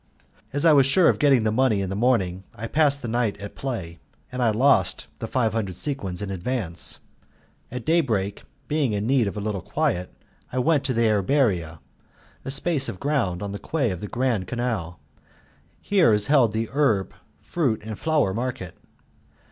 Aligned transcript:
As 0.51 0.65
I 0.65 0.73
was 0.73 0.87
sure 0.87 1.09
of 1.09 1.19
getting 1.19 1.43
the 1.43 1.51
money 1.51 1.79
in 1.79 1.91
the 1.91 1.95
morning 1.95 2.43
I 2.55 2.65
passed 2.65 3.03
the 3.03 3.07
night 3.07 3.39
at 3.39 3.53
play, 3.53 3.99
and 4.31 4.41
I 4.41 4.49
lost 4.49 5.05
the 5.19 5.27
five 5.27 5.53
hundred 5.53 5.75
sequins 5.75 6.23
in 6.23 6.31
advance. 6.31 7.01
At 7.69 7.85
day 7.85 8.01
break, 8.01 8.41
being 8.67 8.93
in 8.93 9.05
need 9.05 9.27
of 9.27 9.37
a 9.37 9.39
little 9.39 9.61
quiet, 9.61 10.11
I 10.51 10.57
went 10.57 10.83
to 10.85 10.93
the 10.95 11.07
Erberia, 11.07 11.77
a 12.43 12.49
space 12.49 12.89
of 12.89 12.99
ground 12.99 13.43
on 13.43 13.51
the 13.51 13.59
quay 13.59 13.91
of 13.91 14.01
the 14.01 14.07
Grand 14.07 14.47
Canal. 14.47 14.99
Here 15.79 16.13
is 16.13 16.25
held 16.25 16.51
the 16.51 16.67
herb, 16.71 17.13
fruit, 17.43 17.83
and 17.83 17.95
flower 17.99 18.33
market. 18.33 18.75